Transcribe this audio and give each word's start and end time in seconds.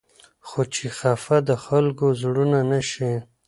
خو 0.47 0.61
چې 0.73 0.85
خفه 0.97 1.37
د 1.49 1.51
خلقو 1.65 2.07
زړونه 2.21 2.59
نه 2.71 2.81
شي 2.89 3.13